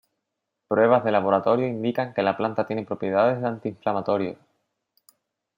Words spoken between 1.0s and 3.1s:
de laboratorio indican que la planta tiene